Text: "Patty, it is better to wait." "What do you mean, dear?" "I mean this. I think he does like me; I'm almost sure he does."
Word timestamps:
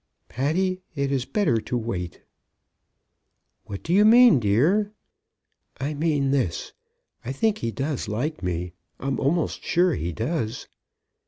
"Patty, 0.29 0.81
it 0.95 1.11
is 1.11 1.25
better 1.25 1.57
to 1.61 1.77
wait." 1.77 2.23
"What 3.65 3.83
do 3.83 3.93
you 3.93 4.03
mean, 4.03 4.39
dear?" 4.39 4.93
"I 5.79 5.93
mean 5.93 6.31
this. 6.31 6.73
I 7.23 7.31
think 7.31 7.59
he 7.59 7.69
does 7.69 8.07
like 8.07 8.41
me; 8.41 8.73
I'm 8.99 9.19
almost 9.19 9.61
sure 9.63 9.93
he 9.93 10.11
does." 10.11 10.67